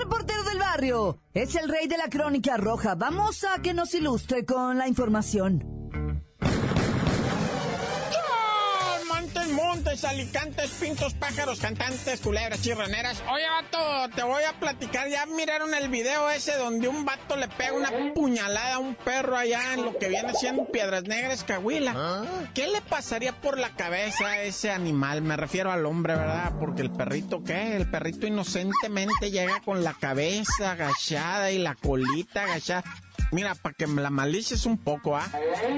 reportero 0.00 0.42
del 0.44 0.58
barrio. 0.58 1.18
Es 1.34 1.54
el 1.54 1.68
rey 1.68 1.86
de 1.86 1.98
la 1.98 2.08
crónica 2.08 2.56
roja. 2.56 2.94
Vamos 2.94 3.44
a 3.44 3.60
que 3.60 3.74
nos 3.74 3.94
ilustre 3.94 4.44
con 4.44 4.78
la 4.78 4.88
información. 4.88 5.77
Alicantes, 10.04 10.70
pintos, 10.80 11.14
pájaros, 11.14 11.60
cantantes, 11.60 12.20
culebras, 12.20 12.62
chirraneras. 12.62 13.22
Oye, 13.32 13.44
vato, 13.48 14.14
te 14.14 14.22
voy 14.22 14.42
a 14.44 14.52
platicar. 14.58 15.08
Ya 15.08 15.26
miraron 15.26 15.74
el 15.74 15.88
video 15.88 16.30
ese 16.30 16.56
donde 16.56 16.88
un 16.88 17.04
vato 17.04 17.36
le 17.36 17.48
pega 17.48 17.72
una 17.72 17.90
puñalada 18.14 18.74
a 18.74 18.78
un 18.78 18.94
perro 18.94 19.36
allá 19.36 19.74
en 19.74 19.84
lo 19.84 19.98
que 19.98 20.08
viene 20.08 20.32
siendo 20.34 20.66
Piedras 20.66 21.04
Negras, 21.04 21.44
Cahuila. 21.44 21.94
¿Ah? 21.96 22.24
¿Qué 22.54 22.68
le 22.68 22.80
pasaría 22.82 23.32
por 23.40 23.58
la 23.58 23.70
cabeza 23.70 24.26
a 24.26 24.42
ese 24.42 24.70
animal? 24.70 25.22
Me 25.22 25.36
refiero 25.36 25.72
al 25.72 25.86
hombre, 25.86 26.14
¿verdad? 26.14 26.52
Porque 26.58 26.82
el 26.82 26.90
perrito, 26.90 27.42
¿qué? 27.44 27.76
El 27.76 27.90
perrito 27.90 28.26
inocentemente 28.26 29.30
llega 29.30 29.60
con 29.60 29.84
la 29.84 29.94
cabeza 29.94 30.72
agachada 30.72 31.50
y 31.50 31.58
la 31.58 31.74
colita 31.74 32.44
agachada. 32.44 32.84
Mira, 33.30 33.54
para 33.54 33.74
que 33.74 33.86
me 33.86 34.00
la 34.00 34.10
malices 34.10 34.64
un 34.64 34.78
poco, 34.78 35.16
¿ah? 35.16 35.30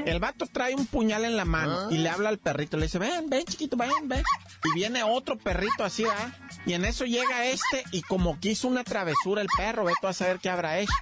El 0.07 0.21
vato 0.21 0.47
trae 0.47 0.75
un 0.75 0.87
puñal 0.87 1.25
en 1.25 1.37
la 1.37 1.45
mano 1.45 1.91
y 1.91 1.99
le 1.99 2.09
habla 2.09 2.29
al 2.29 2.39
perrito. 2.39 2.77
Le 2.77 2.85
dice, 2.85 2.99
ven, 2.99 3.29
ven, 3.29 3.45
chiquito, 3.45 3.77
ven, 3.77 3.91
ven. 4.05 4.23
Y 4.65 4.75
viene 4.75 5.03
otro 5.03 5.37
perrito 5.37 5.83
así, 5.85 6.05
¿ah? 6.05 6.33
Y 6.65 6.75
en 6.75 6.85
eso 6.85 7.05
llega 7.05 7.47
este 7.47 7.85
y 7.91 8.03
como 8.03 8.39
quiso 8.39 8.69
una 8.69 8.85
travesura 8.85 9.43
el 9.43 9.49
perro, 9.57 9.85
ve 9.85 9.93
tú 10.01 10.07
a 10.07 10.13
saber 10.13 10.39
qué 10.39 10.49
habrá 10.49 10.79
hecho. 10.79 10.93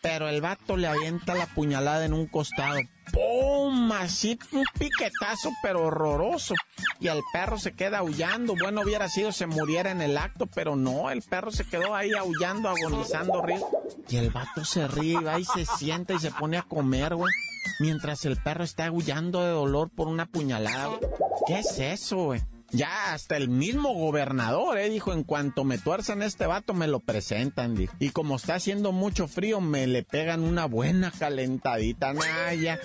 Pero 0.00 0.28
el 0.28 0.40
vato 0.40 0.76
le 0.76 0.86
avienta 0.86 1.34
la 1.34 1.46
puñalada 1.46 2.04
en 2.04 2.12
un 2.12 2.26
costado. 2.26 2.78
¡Pum! 3.12 3.90
Así 3.92 4.38
un 4.52 4.64
piquetazo, 4.78 5.50
pero 5.62 5.86
horroroso. 5.86 6.54
Y 7.00 7.08
el 7.08 7.20
perro 7.32 7.58
se 7.58 7.72
queda 7.72 7.98
aullando. 7.98 8.54
Bueno, 8.60 8.82
hubiera 8.82 9.08
sido 9.08 9.32
se 9.32 9.46
muriera 9.46 9.90
en 9.90 10.00
el 10.00 10.16
acto, 10.16 10.46
pero 10.46 10.76
no, 10.76 11.10
el 11.10 11.22
perro 11.22 11.50
se 11.50 11.64
quedó 11.64 11.94
ahí 11.94 12.12
aullando, 12.12 12.68
agonizando, 12.68 13.42
río. 13.42 13.66
Y 14.08 14.16
el 14.16 14.30
vato 14.30 14.64
se 14.64 14.86
ríe, 14.86 15.20
va 15.20 15.40
y 15.40 15.44
se 15.44 15.64
sienta 15.66 16.14
y 16.14 16.18
se 16.18 16.30
pone 16.30 16.58
a 16.58 16.62
comer, 16.62 17.14
güey. 17.14 17.32
Mientras 17.80 18.24
el 18.24 18.36
perro 18.36 18.64
está 18.64 18.86
aullando 18.86 19.42
de 19.42 19.50
dolor 19.50 19.90
por 19.90 20.06
una 20.06 20.26
puñalada. 20.26 20.90
¿Qué 21.46 21.58
es 21.58 21.78
eso, 21.78 22.16
güey? 22.16 22.42
Ya 22.70 23.14
hasta 23.14 23.36
el 23.36 23.48
mismo 23.48 23.94
gobernador, 23.94 24.78
eh, 24.78 24.90
dijo, 24.90 25.12
en 25.12 25.24
cuanto 25.24 25.64
me 25.64 25.78
tuerzan 25.78 26.22
este 26.22 26.46
vato 26.46 26.74
me 26.74 26.86
lo 26.86 27.00
presentan, 27.00 27.74
dijo. 27.74 27.94
Y 27.98 28.10
como 28.10 28.36
está 28.36 28.56
haciendo 28.56 28.92
mucho 28.92 29.26
frío, 29.26 29.60
me 29.60 29.86
le 29.86 30.02
pegan 30.02 30.42
una 30.42 30.66
buena 30.66 31.10
calentadita, 31.10 32.12
Naya. 32.12 32.78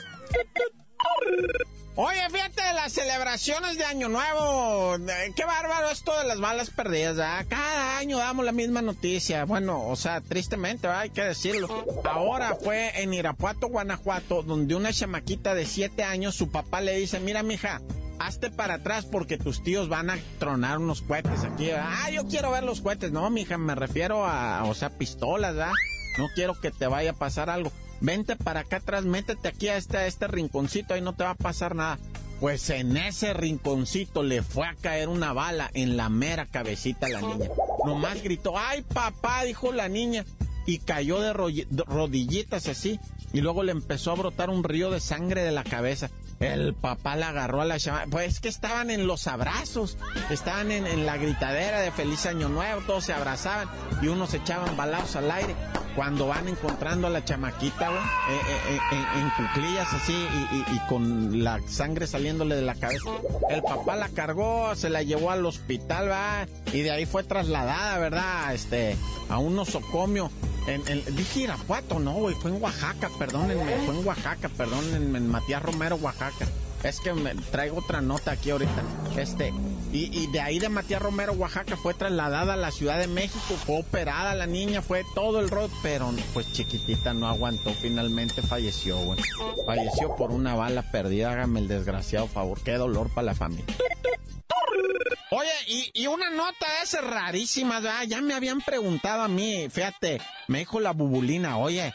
Oye, 1.96 2.28
fíjate 2.32 2.62
las 2.74 2.92
celebraciones 2.92 3.78
de 3.78 3.86
Año 3.86 4.10
Nuevo. 4.10 4.96
Eh, 4.96 5.32
qué 5.36 5.46
bárbaro 5.46 5.90
esto 5.92 6.18
de 6.18 6.26
las 6.26 6.40
balas 6.40 6.72
perdidas. 6.72 7.18
¿verdad? 7.18 7.46
Cada 7.48 8.00
año 8.00 8.18
damos 8.18 8.46
la 8.46 8.52
misma 8.52 8.82
noticia. 8.82 9.46
Bueno, 9.46 9.86
o 9.86 9.96
sea, 9.96 10.22
tristemente, 10.22 10.88
hay 10.88 11.12
que 11.12 11.22
decirlo. 11.22 11.86
Ahora 12.04 12.56
fue 12.56 13.00
en 13.04 13.14
Irapuato, 13.14 13.68
Guanajuato, 13.68 14.42
donde 14.42 14.74
una 14.74 14.92
chamaquita 14.92 15.54
de 15.54 15.68
7 15.68 16.04
años, 16.04 16.34
su 16.34 16.50
papá 16.50 16.82
le 16.82 16.98
dice, 16.98 17.20
mira, 17.20 17.44
mija, 17.44 17.80
hazte 18.20 18.50
para 18.50 18.76
atrás 18.76 19.06
porque 19.06 19.38
tus 19.38 19.64
tíos 19.64 19.90
van 19.90 20.10
a 20.10 20.18
tronar 20.40 20.80
unos 20.80 21.02
cohetes 21.02 21.44
aquí. 21.44 21.72
Ah, 21.72 22.10
yo 22.12 22.28
quiero 22.28 22.52
ver 22.52 22.64
los 22.64 22.82
cohetes. 22.82 23.12
No, 23.12 23.30
mija, 23.30 23.58
me 23.58 23.76
refiero 23.76 24.26
a, 24.26 24.64
o 24.66 24.74
sea, 24.74 24.90
pistolas, 24.90 25.56
¿verdad? 25.56 25.74
No 26.18 26.28
quiero 26.36 26.60
que 26.60 26.72
te 26.72 26.88
vaya 26.88 27.12
a 27.12 27.16
pasar 27.16 27.50
algo 27.50 27.72
vente 28.04 28.36
para 28.36 28.62
acá 28.62 28.78
atrás, 28.78 29.06
métete 29.06 29.48
aquí 29.48 29.70
a 29.70 29.78
este, 29.78 30.06
este 30.08 30.28
rinconcito, 30.28 30.94
ahí 30.94 31.02
no 31.02 31.14
te 31.14 31.24
va 31.24 31.32
a 31.32 31.36
pasar 31.36 31.74
nada. 31.74 31.98
Pues 32.40 32.70
en 32.70 32.98
ese 32.98 33.34
rinconcito 33.34 34.22
le 34.22 34.44
fue 34.44 34.68
a 34.68 34.76
caer 34.76 35.08
una 35.08 35.32
bala 35.32 35.72
en 35.74 35.96
la 35.96 36.10
mera 36.10 36.46
cabecita 36.46 37.06
a 37.08 37.10
la 37.10 37.22
niña. 37.22 37.50
Nomás 37.86 38.22
gritó, 38.22 38.58
ay 38.58 38.82
papá, 38.82 39.44
dijo 39.46 39.72
la 39.72 39.88
niña, 39.88 40.26
y 40.66 40.80
cayó 40.80 41.20
de 41.20 41.34
rodillitas 41.34 42.68
así, 42.68 43.00
y 43.32 43.42
luego 43.42 43.64
le 43.64 43.72
empezó 43.72 44.12
a 44.12 44.16
brotar 44.16 44.50
un 44.50 44.64
río 44.64 44.92
de 44.92 45.00
sangre 45.00 45.44
de 45.44 45.52
la 45.52 45.64
cabeza. 45.64 46.10
El 46.40 46.74
papá 46.74 47.16
la 47.16 47.30
agarró 47.30 47.62
a 47.62 47.66
la 47.66 47.80
chama. 47.80 48.06
Pues 48.10 48.34
es 48.34 48.40
que 48.40 48.50
estaban 48.50 48.90
en 48.90 49.08
los 49.08 49.28
abrazos, 49.28 49.98
estaban 50.30 50.72
en, 50.72 50.86
en, 50.88 51.06
la 51.06 51.18
gritadera 51.18 51.80
de 51.80 51.92
feliz 51.92 52.26
año 52.26 52.50
nuevo, 52.50 52.82
todos 52.82 53.06
se 53.06 53.14
abrazaban 53.14 53.70
y 54.02 54.08
unos 54.08 54.34
echaban 54.34 54.76
balazos 54.76 55.16
al 55.16 55.32
aire 55.32 55.56
cuando 55.96 56.28
van 56.28 56.48
encontrando 56.48 57.08
a 57.08 57.10
la 57.10 57.24
chamaquita, 57.24 57.90
güey, 57.90 58.00
eh, 58.00 58.42
eh, 58.70 58.80
eh, 58.92 59.06
en 59.20 59.30
cuclillas 59.46 59.94
así 59.94 60.14
y, 60.14 60.80
con 60.90 61.44
la 61.44 61.60
sangre 61.68 62.08
saliéndole 62.08 62.56
de 62.56 62.62
la 62.62 62.76
cabeza. 62.76 63.10
El 63.50 63.62
papá 63.62 63.96
la 63.96 64.10
cargó, 64.10 64.76
se 64.76 64.90
la 64.90 65.04
llevó 65.04 65.32
al 65.32 65.46
hospital, 65.46 66.10
va, 66.10 66.48
y 66.72 66.82
de 66.82 66.92
ahí 66.92 67.06
fue 67.06 67.24
trasladada, 67.24 67.98
¿verdad? 68.00 68.54
Este, 68.54 68.98
a 69.30 69.38
un 69.38 69.56
nosocomio. 69.56 70.32
En, 70.68 70.82
en, 70.88 71.16
dije 71.16 71.42
Irapuato, 71.42 72.00
no, 72.00 72.14
güey, 72.14 72.36
fue 72.36 72.52
en 72.52 72.62
Oaxaca, 72.62 73.10
perdónenme, 73.20 73.78
fue 73.86 73.96
en 73.98 74.06
Oaxaca, 74.06 74.50
perdónenme, 74.50 75.18
en 75.18 75.28
Matías 75.28 75.62
Romero, 75.62 75.96
Oaxaca. 75.98 76.48
Es 76.84 77.00
que 77.00 77.14
me 77.14 77.34
traigo 77.36 77.78
otra 77.78 78.02
nota 78.02 78.32
aquí 78.32 78.52
ahorita. 78.52 78.84
Este, 79.18 79.54
y, 79.94 80.28
de 80.28 80.42
ahí 80.42 80.60
de 80.60 80.70
Matías 80.70 81.02
Romero, 81.02 81.34
Oaxaca, 81.34 81.78
fue 81.78 81.94
trasladada 81.94 82.56
a 82.56 82.58
la 82.58 82.72
Ciudad 82.72 82.98
de 82.98 83.08
México, 83.08 83.56
fue 83.66 83.80
operada 83.80 84.36
la 84.36 84.48
niña, 84.48 84.82
fue 84.82 85.06
todo 85.14 85.40
el 85.40 85.50
rol, 85.50 85.70
pero 85.82 86.12
pues 86.34 86.52
chiquitita 86.52 87.14
no 87.14 87.28
aguantó, 87.28 87.72
finalmente 87.72 88.42
falleció, 88.42 88.98
güey. 88.98 89.20
Falleció 89.66 90.16
por 90.16 90.32
una 90.32 90.56
bala 90.56 90.92
perdida, 90.92 91.32
hágame 91.32 91.60
el 91.60 91.68
desgraciado 91.68 92.28
favor, 92.28 92.60
qué 92.62 92.74
dolor 92.74 93.10
para 93.10 93.26
la 93.26 93.36
familia. 93.36 93.66
Oye, 95.36 95.92
y, 95.96 96.06
una 96.06 96.30
nota 96.30 96.68
esa 96.84 97.02
rarísima, 97.02 97.82
ya 98.06 98.22
me 98.22 98.36
habían 98.36 98.62
preguntado 98.62 99.24
a 99.24 99.28
mí, 99.28 99.68
fíjate, 99.68 100.22
me 100.48 100.60
dijo 100.60 100.80
la 100.80 100.92
bubulina, 100.92 101.58
oye, 101.58 101.92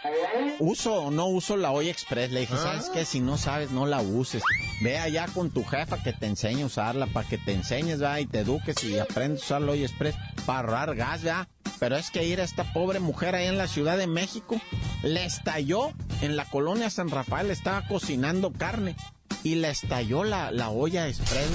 ¿uso 0.59 0.95
o 0.95 1.11
no 1.13 1.27
uso 1.27 1.57
la 1.57 1.71
olla 1.71 1.89
express? 1.89 2.33
Le 2.33 2.41
dije, 2.41 2.57
¿sabes 2.57 2.91
qué? 2.93 3.05
Si 3.05 3.21
no 3.21 3.39
sabes, 3.39 3.71
no 3.71 3.87
la 3.87 4.01
uses. 4.01 4.43
Ve 4.83 4.99
allá 4.99 5.29
con 5.33 5.53
tu 5.53 5.65
jefa 5.65 6.03
que 6.03 6.13
te 6.13 6.27
enseñe 6.27 6.63
a 6.63 6.67
usarla, 6.67 7.07
para 7.07 7.29
que 7.29 7.39
te 7.39 7.53
enseñes, 7.53 8.01
¿verdad? 8.01 8.19
Y 8.19 8.27
te 8.27 8.41
eduques 8.41 8.83
y 8.83 8.99
aprendes 8.99 9.43
a 9.43 9.45
usar 9.45 9.63
la 9.63 9.71
olla 9.71 9.87
express 9.87 10.17
para 10.45 10.59
ahorrar 10.59 10.97
gas, 10.97 11.23
¿verdad? 11.23 11.47
Pero 11.79 11.97
es 11.97 12.11
que 12.11 12.25
ir 12.25 12.41
a 12.41 12.45
esta 12.45 12.65
pobre 12.73 12.99
mujer 12.99 13.37
ahí 13.37 13.47
en 13.47 13.57
la 13.57 13.69
Ciudad 13.69 13.97
de 13.97 14.09
México, 14.09 14.61
le 15.05 15.25
estalló 15.25 15.93
en 16.23 16.35
la 16.35 16.45
colonia 16.45 16.91
San 16.91 17.09
Rafael, 17.09 17.53
estaba 17.53 17.87
cocinando 17.87 18.53
carne 18.53 18.97
y 19.43 19.57
le 19.57 19.71
estalló 19.71 20.25
la, 20.25 20.51
la 20.51 20.71
olla 20.71 21.09
express, 21.09 21.49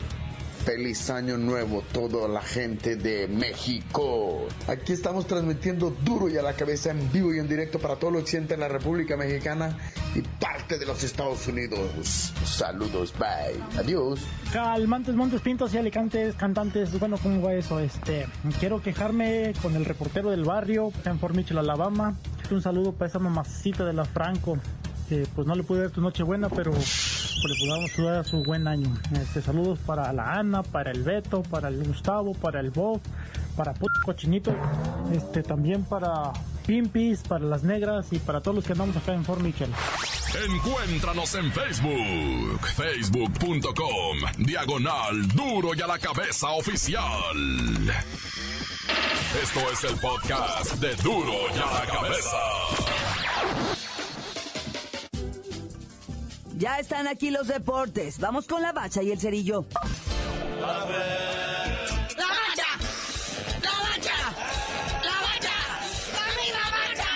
Feliz 0.65 1.12
año 1.12 1.38
nuevo 1.38 1.84
toda 1.93 2.28
la 2.28 2.41
gente 2.41 2.95
de 2.95 3.28
México. 3.28 4.47
Aquí 4.67 4.93
estamos 4.93 5.28
transmitiendo 5.28 5.91
duro 6.04 6.28
y 6.28 6.38
a 6.38 6.41
la 6.41 6.54
cabeza 6.54 6.89
en 6.89 7.12
vivo 7.12 7.32
y 7.36 7.38
en 7.38 7.47
directo 7.47 7.78
para 7.78 7.97
todo 7.97 8.10
lo 8.10 8.25
siente 8.25 8.56
en 8.56 8.62
la 8.62 8.67
República 8.67 9.15
Mexicana 9.15 9.78
y 10.15 10.21
parte 10.21 10.80
de 10.80 10.88
los 10.88 11.04
Estados 11.04 11.47
Unidos. 11.47 12.34
Saludos, 12.43 13.13
bye. 13.19 13.80
Adiós. 13.80 14.21
Calmantes, 14.51 15.13
Montes, 15.13 15.41
Pintos 15.41 15.71
y 15.75 15.78
Alicantes, 15.78 16.34
cantantes. 16.34 16.97
Bueno, 16.99 17.19
¿cómo 17.21 17.43
va 17.43 17.54
eso? 17.54 17.80
Este, 17.80 18.25
quiero 18.60 18.82
quejarme 18.82 19.54
con 19.62 19.75
el 19.75 19.86
reportero 19.86 20.32
del 20.32 20.45
barrio 20.45 20.91
en 21.06 21.19
Fort 21.19 21.36
Mitchell, 21.36 21.60
Alabama. 21.60 22.17
Un 22.49 22.63
saludo 22.63 22.91
para 22.91 23.10
esa 23.10 23.19
mamacita 23.19 23.86
de 23.86 23.93
la 23.93 24.06
Franco 24.06 24.58
que 25.08 25.28
pues 25.36 25.45
no 25.45 25.56
le 25.56 25.63
pude 25.63 25.82
dar 25.82 25.91
tu 25.91 26.01
noche 26.01 26.23
buena, 26.23 26.49
pero 26.49 26.71
le 27.43 27.56
podamos 27.60 27.91
dar 27.98 28.26
su 28.26 28.43
buen 28.43 28.67
año. 28.67 28.93
Este, 29.21 29.41
saludos 29.41 29.80
para 29.86 30.12
la 30.13 30.34
Ana, 30.34 30.63
para 30.63 30.91
el 30.91 31.04
Beto, 31.04 31.43
para 31.43 31.67
el 31.67 31.84
Gustavo, 31.84 32.34
para 32.34 32.60
el 32.60 32.71
Bob, 32.71 33.02
para 33.56 33.74
Puto 33.74 34.00
Cochinito, 34.04 34.56
este, 35.12 35.43
también 35.43 35.84
para 35.84 36.32
Pimpis, 36.65 37.21
para 37.21 37.45
las 37.45 37.63
negras 37.63 38.08
y 38.12 38.19
para 38.19 38.41
todos 38.41 38.56
los 38.56 38.65
que 38.65 38.71
andamos 38.71 38.95
acá 38.98 39.13
en 39.13 39.24
Fort 39.24 39.41
Mitchell. 39.41 39.69
Encuéntranos 40.50 41.36
en 41.36 41.52
Facebook, 41.52 42.67
facebook.com, 42.76 44.17
diagonal 44.45 45.28
duro 45.30 45.74
y 45.76 45.82
a 45.82 45.88
la 45.88 46.00
cabeza 46.00 46.50
oficial. 46.52 47.04
Esto 49.41 49.60
es 49.71 49.84
el 49.84 50.00
podcast 50.00 50.74
de 50.76 50.95
duro 50.98 51.34
y 51.54 51.60
a 51.60 51.80
la 51.80 51.86
cabeza. 51.86 52.85
Ya 56.58 56.80
están 56.80 57.06
aquí 57.08 57.32
los 57.32 57.48
deportes. 57.48 58.18
Vamos 58.20 58.48
con 58.48 58.62
la 58.62 58.72
bacha 58.72 59.04
y 59.04 59.12
el 59.12 59.20
cerillo. 59.20 59.65
¡La 60.62 60.68
bacha! 60.68 60.96
¡La 63.62 63.72
bacha! 63.72 64.15
¡La 65.04 65.22
bacha! 65.22 65.56
¡La 66.54 66.63
bacha! 66.72 67.12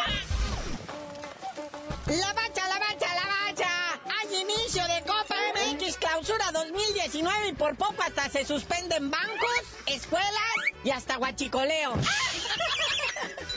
¡La 2.07 2.33
bacha, 2.33 2.67
la 2.67 2.79
bacha, 2.79 3.15
la 3.15 3.25
bacha! 3.45 3.71
Hay 4.19 4.41
inicio 4.41 4.83
de 4.87 5.01
Copa 5.03 5.35
MX 5.55 5.97
Clausura 5.97 6.51
2019 6.51 7.47
y 7.47 7.53
por 7.53 7.77
poco 7.77 8.03
hasta 8.03 8.27
se 8.29 8.43
suspenden 8.45 9.09
bancos, 9.09 9.63
escuelas 9.85 10.29
y 10.83 10.89
hasta 10.89 11.15
guachicoleo. 11.15 11.93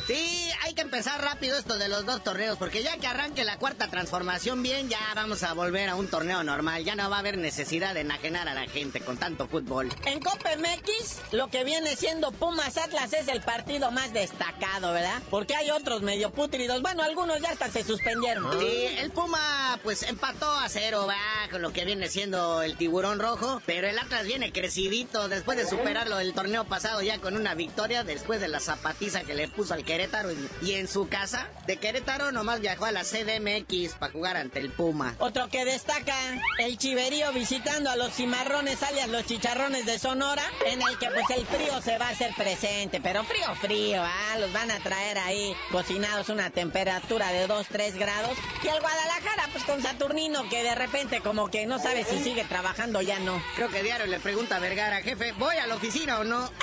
Sí, 0.07 0.41
que 0.83 0.97
empezar 0.97 1.23
rápido 1.23 1.57
esto 1.57 1.79
de 1.79 1.88
los 1.88 2.05
dos 2.07 2.25
torneos, 2.25 2.59
porque 2.59 2.83
ya 2.83 2.97
que 2.97 3.07
arranque 3.07 3.45
la 3.45 3.57
cuarta 3.57 3.88
transformación 3.88 4.62
bien, 4.62 4.88
ya 4.88 4.99
vamos 5.14 5.42
a 5.42 5.53
volver 5.53 5.88
a 5.88 5.95
un 5.95 6.09
torneo 6.09 6.42
normal. 6.42 6.85
Ya 6.85 6.95
no 6.95 7.09
va 7.09 7.16
a 7.16 7.18
haber 7.21 7.38
necesidad 7.38 7.95
de 7.95 8.01
enajenar 8.01 8.49
a 8.49 8.55
la 8.55 8.66
gente 8.66 9.01
con 9.01 9.16
tanto 9.16 9.47
fútbol. 9.47 9.90
En 10.07 10.21
Copa 10.21 10.51
MX, 10.57 11.33
lo 11.33 11.49
que 11.49 11.64
viene 11.64 11.95
siendo 11.95 12.33
Pumas 12.33 12.77
Atlas 12.79 13.12
es 13.12 13.29
el 13.29 13.42
partido 13.42 13.90
más 13.90 14.12
destacado, 14.12 14.92
¿verdad? 14.92 15.23
Porque 15.31 15.55
hay 15.55 15.71
otros 15.71 16.03
medio 16.03 16.31
putridos. 16.31 16.83
Bueno, 16.83 17.03
algunos 17.03 17.40
ya 17.40 17.51
hasta 17.51 17.71
se 17.71 17.85
suspendieron. 17.85 18.59
Sí, 18.59 18.87
el 18.99 19.11
Puma 19.11 19.79
pues 19.83 20.03
empató 20.03 20.51
a 20.51 20.68
cero, 20.68 21.07
va, 21.09 21.51
con 21.51 21.62
lo 21.62 21.73
que 21.73 21.85
viene 21.85 22.09
siendo 22.09 22.62
el 22.62 22.77
tiburón 22.77 23.21
rojo, 23.21 23.62
pero 23.66 23.88
el 23.88 23.99
Atlas 23.99 24.27
viene 24.27 24.53
crecidito 24.53 25.29
después 25.29 25.59
de 25.59 25.66
superarlo 25.66 26.18
el 26.18 26.35
torneo 26.35 26.64
pasado 26.64 27.03
ya 27.03 27.18
con 27.18 27.37
una 27.37 27.55
victoria, 27.55 28.05
después 28.05 28.40
de 28.40 28.49
la 28.49 28.61
zapatiza 28.61 29.23
que 29.23 29.35
le 29.35 29.49
puso 29.49 29.75
al 29.75 29.85
Querétaro 29.85 30.31
y 30.62 30.72
en 30.75 30.89
su 30.89 31.09
casa 31.09 31.49
de 31.67 31.77
Querétaro 31.77 32.33
nomás 32.33 32.61
viajó 32.61 32.85
a 32.85 32.93
la 32.93 33.05
CDMX 33.05 33.95
para 33.99 34.13
jugar 34.13 34.37
ante 34.37 34.59
el 34.59 34.71
Puma. 34.71 35.15
Otro 35.19 35.49
que 35.49 35.65
destaca, 35.65 36.15
el 36.59 36.79
Chiverío 36.79 37.33
visitando 37.33 37.91
a 37.91 37.97
los 37.97 38.15
cimarrones 38.15 38.83
alias 38.83 39.09
los 39.09 39.27
chicharrones 39.27 39.87
de 39.87 39.99
Sonora, 39.99 40.43
en 40.67 40.81
el 40.83 40.99
que 40.99 41.09
pues 41.11 41.31
el 41.31 41.47
frío 41.47 41.81
se 41.83 41.99
va 41.99 42.09
a 42.09 42.11
hacer 42.11 42.33
presente, 42.37 43.01
pero 43.01 43.25
frío, 43.25 43.55
frío, 43.61 44.03
ah, 44.03 44.37
los 44.39 44.53
van 44.53 44.71
a 44.71 44.79
traer 44.81 45.19
ahí 45.19 45.55
cocinados 45.71 46.29
una 46.29 46.51
temperatura 46.51 47.33
de 47.33 47.47
2, 47.47 47.67
3 47.69 47.97
grados. 47.97 48.37
Y 48.63 48.69
el 48.69 48.81
Guadalajara 48.81 49.49
pues 49.53 49.65
con 49.65 49.83
Saturnino 49.83 50.49
que 50.49 50.63
de 50.63 50.75
repente 50.75 51.21
como 51.21 51.51
que 51.51 51.67
no 51.67 51.79
sabe 51.79 52.05
si 52.05 52.19
sigue 52.19 52.45
trabajando 52.45 53.03
ya 53.03 53.19
no. 53.21 53.43
Creo 53.57 53.69
que 53.69 53.83
diario 53.83 54.07
le 54.07 54.21
pregunta 54.21 54.57
a 54.57 54.61
Vergara, 54.61 55.03
jefe, 55.03 55.33
¿voy 55.33 55.57
a 55.57 55.67
la 55.67 55.77
oficina 55.77 56.21
o 56.21 56.25
no? 56.25 56.51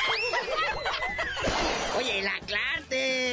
Oye, 1.97 2.21
la 2.21 2.33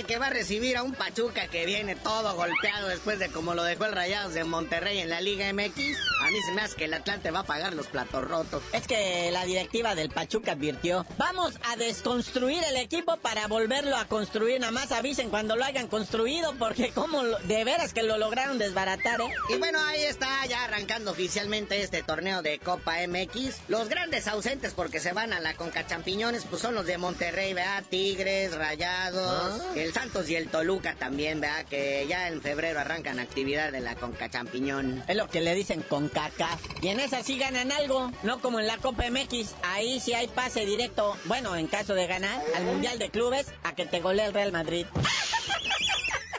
Que 0.04 0.18
va 0.18 0.26
a 0.26 0.30
recibir 0.30 0.76
a 0.76 0.82
un 0.82 0.92
Pachuca 0.92 1.48
que 1.48 1.64
viene 1.64 1.96
todo 1.96 2.34
golpeado 2.34 2.88
después 2.88 3.18
de 3.18 3.28
como 3.30 3.54
lo 3.54 3.64
dejó 3.64 3.86
el 3.86 3.92
Rayados 3.92 4.34
de 4.34 4.44
Monterrey 4.44 4.98
en 4.98 5.08
la 5.08 5.20
Liga 5.20 5.52
MX. 5.52 5.96
A 6.22 6.30
mí 6.30 6.38
se 6.46 6.52
me 6.54 6.62
hace 6.62 6.76
que 6.76 6.84
el 6.84 6.94
Atlante 6.94 7.30
va 7.30 7.40
a 7.40 7.44
pagar 7.44 7.72
los 7.72 7.86
platos 7.86 8.28
rotos. 8.28 8.62
Es 8.72 8.86
que 8.86 9.30
la 9.32 9.44
directiva 9.44 9.94
del 9.94 10.10
Pachuca 10.10 10.52
advirtió, 10.52 11.06
vamos 11.18 11.54
a 11.64 11.76
desconstruir 11.76 12.62
el 12.68 12.76
equipo 12.76 13.16
para 13.16 13.46
volverlo 13.46 13.96
a 13.96 14.04
construir. 14.06 14.60
Nada 14.60 14.72
más 14.72 14.92
avisen 14.92 15.30
cuando 15.30 15.56
lo 15.56 15.64
hayan 15.64 15.88
construido, 15.88 16.54
porque 16.58 16.90
como 16.92 17.22
de 17.22 17.64
veras 17.64 17.92
que 17.92 18.02
lo 18.02 18.18
lograron 18.18 18.58
desbaratar, 18.58 19.20
¿eh? 19.20 19.32
Y 19.48 19.56
bueno, 19.56 19.78
ahí 19.86 20.02
está 20.02 20.44
ya 20.46 20.64
arrancando 20.64 21.10
oficialmente 21.10 21.82
este 21.82 22.02
torneo 22.02 22.42
de 22.42 22.58
Copa 22.58 22.96
MX. 23.06 23.68
Los 23.68 23.88
grandes 23.88 24.26
ausentes 24.28 24.74
porque 24.74 25.00
se 25.00 25.12
van 25.12 25.32
a 25.32 25.40
la 25.40 25.54
Conca 25.54 25.86
Champiñones, 25.86 26.44
pues 26.48 26.62
son 26.62 26.74
los 26.74 26.86
de 26.86 26.98
Monterrey, 26.98 27.54
¿verdad? 27.54 27.84
Tigres, 27.88 28.54
Rayados, 28.54 29.60
ah. 29.60 29.72
el 29.76 29.85
Santos 29.92 30.28
y 30.30 30.36
el 30.36 30.48
Toluca 30.48 30.94
también, 30.94 31.40
¿verdad? 31.40 31.64
Que 31.64 32.06
ya 32.08 32.28
en 32.28 32.40
febrero 32.40 32.80
arrancan 32.80 33.18
actividad 33.18 33.72
de 33.72 33.80
la 33.80 33.94
Conca 33.94 34.30
Champiñón. 34.30 35.02
Es 35.08 35.16
lo 35.16 35.28
que 35.28 35.40
le 35.40 35.54
dicen 35.54 35.82
CONCACAF. 35.82 36.60
Y 36.82 36.88
en 36.88 37.00
esa 37.00 37.22
sí 37.22 37.38
ganan 37.38 37.72
algo, 37.72 38.10
no 38.22 38.40
como 38.40 38.60
en 38.60 38.66
la 38.66 38.78
Copa 38.78 39.04
MX. 39.10 39.54
Ahí 39.62 40.00
sí 40.00 40.14
hay 40.14 40.28
pase 40.28 40.66
directo, 40.66 41.16
bueno, 41.24 41.56
en 41.56 41.66
caso 41.66 41.94
de 41.94 42.06
ganar, 42.06 42.40
al 42.56 42.64
Mundial 42.64 42.98
de 42.98 43.10
Clubes, 43.10 43.46
a 43.62 43.74
que 43.74 43.86
te 43.86 44.00
golee 44.00 44.26
el 44.26 44.34
Real 44.34 44.52
Madrid. 44.52 44.86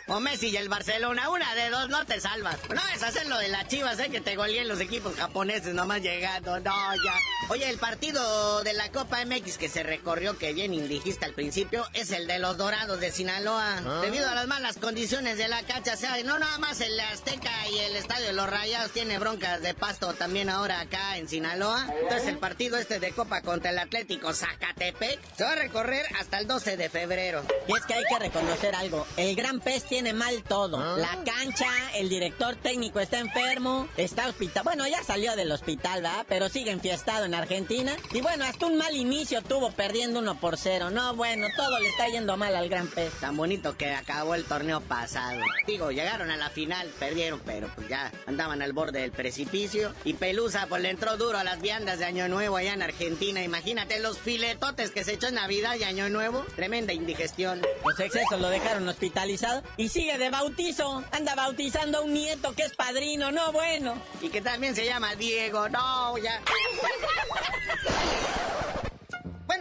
O 0.09 0.21
Messi 0.21 0.47
y 0.47 0.55
el 0.55 0.69
Barcelona, 0.69 1.29
una 1.29 1.53
de 1.53 1.69
dos, 1.69 1.89
no 1.89 2.05
te 2.05 2.21
salvas. 2.21 2.57
No 2.69 2.81
es 2.95 3.03
hacer 3.03 3.27
lo 3.27 3.37
de 3.39 3.49
las 3.49 3.67
chivas, 3.67 3.99
¿eh? 3.99 4.09
Que 4.09 4.21
te 4.21 4.37
goleen 4.37 4.69
los 4.69 4.79
equipos 4.79 5.13
japoneses 5.15 5.73
nomás 5.73 6.01
llegando. 6.01 6.57
No, 6.61 6.95
ya. 7.03 7.13
Oye, 7.49 7.69
el 7.69 7.77
partido 7.77 8.63
de 8.63 8.71
la 8.71 8.89
Copa 8.89 9.25
MX 9.25 9.57
que 9.57 9.67
se 9.67 9.83
recorrió, 9.83 10.37
que 10.37 10.53
bien 10.53 10.73
indijiste 10.73 11.25
al 11.25 11.33
principio, 11.33 11.85
es 11.93 12.11
el 12.11 12.25
de 12.25 12.39
los 12.39 12.55
Dorados 12.55 13.01
de 13.01 13.11
Sinaloa. 13.11 13.81
Ah. 13.85 13.99
Debido 14.01 14.29
a 14.29 14.35
las 14.35 14.47
malas 14.47 14.77
condiciones 14.77 15.37
de 15.37 15.49
la 15.49 15.61
cancha, 15.63 15.95
o 15.95 15.97
sea, 15.97 16.15
no 16.23 16.39
nada 16.39 16.57
más 16.57 16.79
el 16.79 16.97
Azteca 16.99 17.51
y 17.69 17.79
el 17.79 17.97
Estadio 17.97 18.27
de 18.27 18.33
los 18.33 18.49
Rayados 18.49 18.91
tiene 18.91 19.19
broncas 19.19 19.61
de 19.61 19.73
pasto 19.73 20.13
también 20.13 20.49
ahora 20.49 20.79
acá 20.79 21.17
en 21.17 21.27
Sinaloa. 21.27 21.85
Entonces 22.01 22.29
el 22.29 22.37
partido 22.37 22.77
este 22.77 23.01
de 23.01 23.11
Copa 23.11 23.41
contra 23.41 23.71
el 23.71 23.79
Atlético 23.79 24.33
Zacatepec 24.33 25.19
se 25.35 25.43
va 25.43 25.51
a 25.51 25.55
recorrer 25.55 26.05
hasta 26.17 26.39
el 26.39 26.47
12 26.47 26.77
de 26.77 26.89
febrero. 26.89 27.43
Y 27.67 27.75
es 27.75 27.85
que 27.85 27.93
hay 27.93 28.03
que 28.05 28.19
reconocer 28.19 28.73
algo. 28.73 29.05
El 29.17 29.35
Gran 29.35 29.59
Pez 29.59 29.83
tiene 29.97 30.13
mal 30.13 30.43
todo. 30.43 30.77
Ah. 30.79 30.95
La 30.95 31.23
cancha, 31.23 31.65
el 31.95 32.07
director 32.07 32.55
técnico 32.55 32.99
está 32.99 33.17
enfermo, 33.17 33.87
está 33.97 34.27
hospital. 34.27 34.63
Bueno, 34.63 34.87
ya 34.87 35.03
salió 35.03 35.35
del 35.35 35.51
hospital, 35.51 36.03
¿verdad? 36.03 36.23
Pero 36.29 36.49
sigue 36.49 36.69
enfiestado 36.69 37.25
en 37.25 37.33
Argentina. 37.33 37.95
Y 38.13 38.21
bueno, 38.21 38.45
hasta 38.45 38.67
un 38.67 38.77
mal 38.77 38.95
inicio 38.95 39.41
tuvo 39.41 39.71
perdiendo 39.71 40.19
uno 40.19 40.39
por 40.39 40.55
cero. 40.55 40.91
No, 40.91 41.15
bueno, 41.15 41.47
todo 41.55 41.79
le 41.79 41.89
está 41.89 42.09
yendo 42.09 42.37
mal 42.37 42.55
al 42.55 42.69
Gran 42.69 42.85
Pez. 42.85 43.11
Tan 43.13 43.35
bonito 43.35 43.75
que 43.75 43.89
acabó 43.89 44.35
el 44.35 44.43
torneo 44.43 44.81
pasado. 44.81 45.41
Digo, 45.65 45.89
llegaron 45.89 46.29
a 46.29 46.37
la 46.37 46.51
final, 46.51 46.87
perdieron, 46.99 47.41
pero 47.43 47.67
pues 47.73 47.89
ya 47.89 48.11
andaban 48.27 48.61
al 48.61 48.73
borde 48.73 48.99
del 48.99 49.11
precipicio. 49.11 49.95
Y 50.03 50.13
Pelusa, 50.13 50.67
pues 50.67 50.83
le 50.83 50.91
entró 50.91 51.17
duro 51.17 51.39
a 51.39 51.43
las 51.43 51.59
viandas 51.59 51.97
de 51.97 52.05
Año 52.05 52.27
Nuevo 52.27 52.55
allá 52.55 52.75
en 52.75 52.83
Argentina. 52.83 53.41
Imagínate 53.41 53.99
los 53.99 54.19
filetotes 54.19 54.91
que 54.91 55.03
se 55.03 55.13
echó 55.13 55.29
en 55.29 55.35
Navidad 55.35 55.75
y 55.79 55.85
Año 55.85 56.07
Nuevo. 56.07 56.45
Tremenda 56.55 56.93
indigestión. 56.93 57.63
Los 57.83 57.99
excesos 57.99 58.39
lo 58.39 58.49
dejaron 58.49 58.87
hospitalizado 58.87 59.63
y 59.75 59.86
sigue 59.89 60.17
de 60.17 60.29
bautizo. 60.29 61.03
Anda 61.11 61.35
bautizando 61.35 61.99
a 61.99 62.01
un 62.01 62.13
nieto 62.13 62.53
que 62.53 62.63
es 62.63 62.75
padrino, 62.75 63.31
no 63.31 63.51
bueno. 63.51 63.95
Y 64.21 64.29
que 64.29 64.41
también 64.41 64.75
se 64.75 64.85
llama 64.85 65.15
Diego, 65.15 65.69
no, 65.69 66.17
ya. 66.17 66.41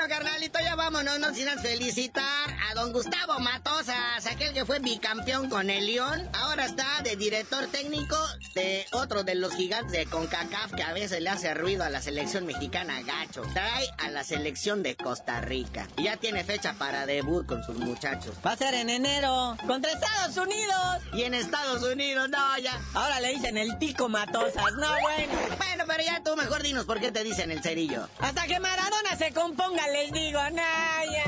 Bueno, 0.07 0.23
carnalito, 0.23 0.61
ya 0.61 0.77
vámonos, 0.77 1.19
no 1.19 1.35
sin 1.35 1.49
felicitar 1.59 2.57
a 2.71 2.75
don 2.75 2.92
Gustavo 2.92 3.40
Matosas, 3.40 4.25
aquel 4.27 4.53
que 4.53 4.64
fue 4.64 4.79
bicampeón 4.79 5.51
con 5.51 5.69
el 5.69 5.85
León. 5.87 6.29
Ahora 6.33 6.66
está 6.66 7.03
de 7.03 7.16
director 7.16 7.66
técnico 7.66 8.16
de 8.55 8.87
otro 8.92 9.25
de 9.25 9.35
los 9.35 9.53
gigantes 9.55 9.90
de 9.90 10.07
CONCACAF 10.07 10.75
que 10.75 10.85
a 10.85 10.92
veces 10.92 11.21
le 11.23 11.31
hace 11.31 11.55
ruido 11.55 11.83
a 11.83 11.90
la 11.90 12.01
selección 12.01 12.47
mexicana 12.47 13.03
gacho. 13.03 13.42
Trae 13.53 13.88
a 13.99 14.09
la 14.11 14.23
selección 14.23 14.85
de 14.85 14.95
Costa 14.95 15.40
Rica. 15.40 15.88
Y 15.97 16.05
ya 16.05 16.16
tiene 16.16 16.45
fecha 16.45 16.75
para 16.75 17.05
debut 17.05 17.45
con 17.45 17.64
sus 17.64 17.77
muchachos. 17.77 18.37
Va 18.47 18.53
a 18.53 18.57
ser 18.57 18.75
en 18.75 18.90
enero, 18.90 19.57
contra 19.66 19.90
Estados 19.90 20.37
Unidos. 20.37 21.03
Y 21.14 21.23
en 21.25 21.35
Estados 21.35 21.83
Unidos, 21.83 22.29
no, 22.29 22.59
ya. 22.59 22.81
Ahora 22.95 23.19
le 23.19 23.31
dicen 23.31 23.59
el 23.59 23.77
tico 23.79 24.09
Matosas, 24.09 24.73
no, 24.75 25.01
bueno. 25.01 25.33
Bueno, 25.59 25.85
pero 25.88 26.05
ya 26.05 26.23
tú 26.23 26.37
mejor 26.37 26.62
dinos 26.62 26.85
por 26.85 27.01
qué 27.01 27.11
te 27.11 27.25
dicen 27.25 27.51
el 27.51 27.61
cerillo. 27.61 28.09
Hasta 28.21 28.47
que 28.47 28.61
Maradona 28.61 29.16
se 29.16 29.33
componga 29.33 29.88
les 29.96 30.12
digo, 30.12 30.38
Naya. 30.50 31.24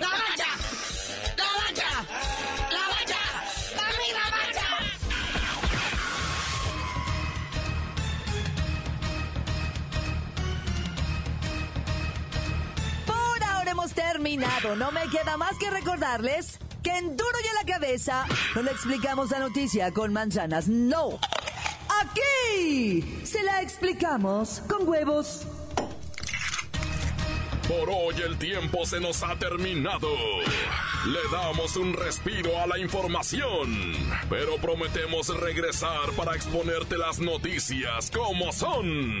¡La 0.00 0.10
bacha! 0.10 0.50
¡La 1.38 1.48
bacha! 1.60 1.90
¡La 2.70 2.84
bacha! 2.92 3.22
¡La 3.76 3.88
misma 3.98 4.24
bacha! 4.36 4.68
Por 13.06 13.42
ahora 13.42 13.70
hemos 13.70 13.92
terminado. 13.94 14.76
No 14.76 14.92
me 14.92 15.08
queda 15.08 15.36
más 15.38 15.56
que 15.58 15.70
recordarles 15.70 16.58
que 16.84 16.90
en 16.90 17.16
duro 17.16 17.38
y 17.42 17.48
a 17.48 17.64
la 17.64 17.72
cabeza 17.72 18.26
no 18.54 18.62
le 18.62 18.70
explicamos 18.70 19.30
la 19.30 19.40
noticia 19.40 19.90
con 19.92 20.12
manzanas, 20.12 20.68
no. 20.68 21.18
Aquí 22.02 23.02
se 23.24 23.42
la 23.42 23.62
explicamos 23.62 24.62
con 24.68 24.86
huevos. 24.86 25.46
Por 27.66 27.88
hoy 27.88 28.20
el 28.22 28.36
tiempo 28.38 28.84
se 28.84 29.00
nos 29.00 29.22
ha 29.22 29.36
terminado. 29.38 30.10
Le 31.06 31.20
damos 31.32 31.76
un 31.76 31.94
respiro 31.94 32.60
a 32.60 32.66
la 32.66 32.78
información, 32.78 33.94
pero 34.28 34.56
prometemos 34.56 35.28
regresar 35.40 36.10
para 36.16 36.36
exponerte 36.36 36.98
las 36.98 37.18
noticias 37.18 38.10
como 38.10 38.52
son. 38.52 39.20